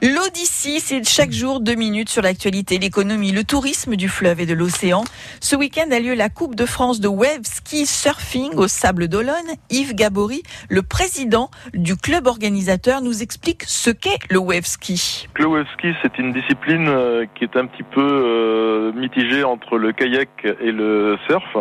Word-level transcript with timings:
L'Odyssée, 0.00 0.78
c'est 0.78 1.02
chaque 1.02 1.32
jour 1.32 1.58
deux 1.58 1.74
minutes 1.74 2.08
sur 2.08 2.22
l'actualité, 2.22 2.78
l'économie, 2.78 3.32
le 3.32 3.42
tourisme 3.42 3.96
du 3.96 4.08
fleuve 4.08 4.38
et 4.38 4.46
de 4.46 4.54
l'océan. 4.54 5.02
Ce 5.40 5.56
week-end 5.56 5.90
a 5.90 5.98
lieu 5.98 6.14
la 6.14 6.28
Coupe 6.28 6.54
de 6.54 6.66
France 6.66 7.00
de 7.00 7.08
wave 7.08 7.42
ski 7.42 7.84
surfing 7.84 8.54
au 8.54 8.68
Sable 8.68 9.08
d'Olonne. 9.08 9.34
Yves 9.70 9.96
Gabory, 9.96 10.44
le 10.68 10.82
président 10.82 11.50
du 11.74 11.96
club 11.96 12.28
organisateur, 12.28 13.02
nous 13.02 13.24
explique 13.24 13.64
ce 13.64 13.90
qu'est 13.90 14.20
le 14.30 14.38
wave 14.38 14.66
ski. 14.66 15.26
Le 15.34 15.46
wave 15.46 15.66
ski, 15.72 15.88
c'est 16.00 16.16
une 16.18 16.32
discipline 16.32 16.86
euh, 16.86 17.26
qui 17.34 17.42
est 17.42 17.56
un 17.56 17.66
petit 17.66 17.82
peu 17.82 18.00
euh, 18.00 18.92
mitigée 18.92 19.42
entre 19.42 19.78
le 19.78 19.90
kayak 19.90 20.28
et 20.60 20.70
le 20.70 21.18
surf. 21.26 21.56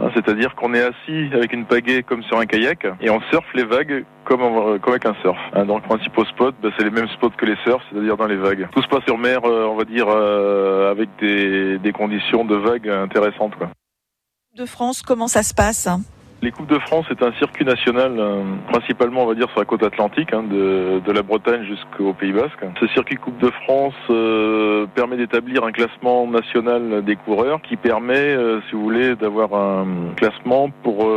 Hein, 0.00 0.10
c'est-à-dire 0.14 0.54
qu'on 0.54 0.74
est 0.74 0.82
assis 0.82 1.30
avec 1.32 1.52
une 1.52 1.64
pagaie 1.64 2.02
comme 2.02 2.22
sur 2.24 2.38
un 2.38 2.46
kayak 2.46 2.86
et 3.00 3.10
on 3.10 3.20
surfe 3.30 3.52
les 3.54 3.64
vagues 3.64 4.04
comme, 4.24 4.42
avec 4.42 5.06
un 5.06 5.14
surf. 5.22 5.38
Hein, 5.52 5.66
donc, 5.66 5.82
principaux 5.82 6.24
spots, 6.24 6.52
bah, 6.62 6.70
c'est 6.76 6.84
les 6.84 6.90
mêmes 6.90 7.08
spots 7.08 7.30
que 7.30 7.46
les 7.46 7.56
surfs, 7.64 7.82
c'est-à-dire 7.90 8.16
dans 8.16 8.26
les 8.26 8.36
vagues. 8.36 8.68
Tout 8.72 8.82
se 8.82 8.88
passe 8.88 9.04
sur 9.04 9.18
mer, 9.18 9.40
euh, 9.44 9.66
on 9.66 9.76
va 9.76 9.84
dire, 9.84 10.06
euh, 10.08 10.90
avec 10.90 11.08
des, 11.20 11.92
conditions 11.92 12.44
de 12.44 12.56
vagues 12.56 12.88
intéressantes. 12.88 13.52
De 14.56 14.66
France, 14.66 15.02
comment 15.02 15.28
ça 15.28 15.42
se 15.42 15.54
passe? 15.54 15.88
Les 16.42 16.50
Coupes 16.50 16.68
de 16.68 16.78
France 16.80 17.06
est 17.08 17.22
un 17.22 17.32
circuit 17.34 17.64
national, 17.64 18.16
euh, 18.18 18.42
principalement 18.72 19.22
on 19.22 19.26
va 19.26 19.34
dire 19.34 19.48
sur 19.50 19.60
la 19.60 19.64
côte 19.64 19.84
atlantique, 19.84 20.32
hein, 20.32 20.42
de, 20.42 21.12
la 21.12 21.22
Bretagne 21.22 21.62
jusqu'au 21.64 22.14
Pays 22.14 22.32
Basque. 22.32 22.64
Ce 22.80 22.86
circuit 22.88 23.16
Coupe 23.16 23.38
de 23.38 23.50
France 23.64 23.94
euh, 24.10 24.86
permet 24.94 25.16
d'établir 25.16 25.62
un 25.62 25.70
classement 25.70 26.26
national 26.26 27.04
des 27.04 27.16
coureurs 27.16 27.60
qui 27.62 27.76
permet, 27.76 28.14
euh, 28.14 28.60
si 28.68 28.74
vous 28.74 28.82
voulez, 28.82 29.14
d'avoir 29.14 29.54
un 29.54 29.86
classement 30.16 30.70
pour 30.82 31.08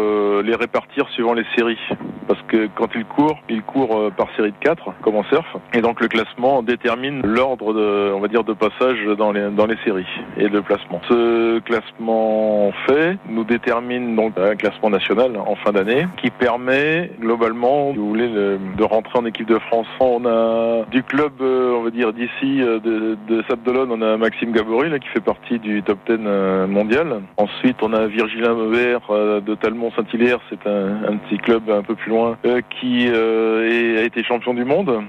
les 0.43 0.55
répartir 0.55 1.07
suivant 1.09 1.33
les 1.33 1.45
séries. 1.55 1.79
Parce 2.27 2.41
que 2.47 2.67
quand 2.75 2.89
ils 2.93 3.05
courent, 3.05 3.39
ils 3.49 3.61
courent 3.61 4.11
par 4.17 4.27
série 4.35 4.51
de 4.51 4.57
4, 4.59 4.93
comme 5.01 5.15
en 5.15 5.23
surf. 5.23 5.45
Et 5.73 5.81
donc 5.81 6.01
le 6.01 6.07
classement 6.07 6.61
détermine 6.61 7.21
l'ordre 7.23 7.73
de, 7.73 8.11
on 8.13 8.19
va 8.19 8.27
dire, 8.27 8.43
de 8.43 8.53
passage 8.53 9.03
dans 9.17 9.31
les, 9.31 9.49
dans 9.49 9.65
les 9.65 9.77
séries 9.85 10.05
et 10.37 10.49
de 10.49 10.59
placement. 10.59 11.01
Ce 11.07 11.59
classement 11.59 12.71
fait 12.87 13.17
nous 13.29 13.43
détermine 13.43 14.15
donc 14.15 14.37
un 14.37 14.55
classement 14.55 14.89
national 14.89 15.14
en 15.17 15.55
fin 15.55 15.71
d'année 15.71 16.07
qui 16.21 16.29
permet 16.29 17.11
globalement, 17.19 17.91
si 17.91 17.97
vous 17.97 18.09
voulez, 18.09 18.27
de 18.27 18.83
rentrer 18.83 19.19
en 19.19 19.25
équipe 19.25 19.47
de 19.47 19.59
France. 19.59 19.87
On 19.99 20.25
a 20.25 20.85
du 20.91 21.03
club, 21.03 21.33
euh, 21.41 21.75
on 21.77 21.83
va 21.83 21.89
dire 21.89 22.13
d'ici 22.13 22.61
euh, 22.61 22.79
de, 22.79 23.17
de 23.27 23.43
Sable 23.47 23.87
on 23.89 24.01
a 24.01 24.17
Maxime 24.17 24.51
Gabory 24.51 24.89
qui 24.99 25.07
fait 25.07 25.21
partie 25.21 25.59
du 25.59 25.83
top 25.83 25.99
10 26.07 26.17
euh, 26.19 26.67
mondial. 26.67 27.21
Ensuite, 27.37 27.77
on 27.81 27.93
a 27.93 28.07
Virgilin 28.07 28.53
Maubert 28.53 29.01
de 29.09 29.55
Talmont-Saint-Hilaire, 29.55 30.39
c'est 30.49 30.67
un, 30.67 31.17
petit 31.17 31.37
club 31.37 31.69
un 31.69 31.81
peu 31.81 31.95
plus 31.95 32.11
loin, 32.11 32.37
qui 32.69 33.07
a 33.07 34.03
été 34.03 34.23
champion 34.23 34.53
du 34.53 34.65
monde. 34.65 35.03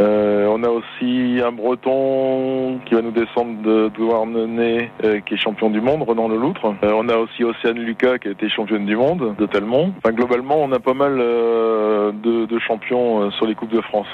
Euh, 0.00 0.46
on 0.46 0.62
a 0.62 0.68
aussi 0.68 1.40
un 1.44 1.52
Breton 1.52 2.78
qui 2.86 2.94
va 2.94 3.02
nous 3.02 3.10
descendre 3.10 3.60
de 3.62 3.88
Douarnenez, 3.88 4.90
euh, 5.04 5.20
qui 5.20 5.34
est 5.34 5.36
champion 5.36 5.70
du 5.70 5.80
monde, 5.80 6.02
Renan 6.02 6.28
Leloutre. 6.28 6.74
Euh, 6.84 6.92
on 6.94 7.08
a 7.08 7.16
aussi 7.16 7.42
Océane 7.42 7.78
Lucas 7.78 8.18
qui 8.18 8.28
a 8.28 8.30
été 8.30 8.48
championne 8.48 8.86
du 8.86 8.96
monde 8.96 9.34
de 9.36 9.46
Telmont. 9.46 9.92
Globalement, 10.06 10.56
on 10.62 10.70
a 10.72 10.78
pas 10.78 10.94
mal 10.94 11.18
de, 11.18 12.46
de, 12.46 12.58
champions 12.60 13.30
sur 13.32 13.46
les 13.46 13.54
Coupes 13.54 13.72
de 13.72 13.80
France. 13.80 14.06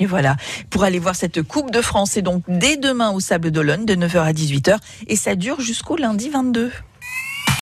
Et 0.00 0.06
voilà, 0.06 0.36
pour 0.70 0.84
aller 0.84 0.98
voir 0.98 1.16
cette 1.16 1.42
Coupe 1.42 1.70
de 1.70 1.80
France, 1.80 2.12
c'est 2.12 2.22
donc 2.22 2.42
dès 2.46 2.76
demain 2.76 3.10
au 3.10 3.20
Sable 3.20 3.50
d'Olonne 3.50 3.84
de 3.84 3.94
9h 3.94 4.18
à 4.18 4.32
18h 4.32 4.76
et 5.08 5.16
ça 5.16 5.34
dure 5.34 5.60
jusqu'au 5.60 5.96
lundi 5.96 6.30
22. 6.30 6.70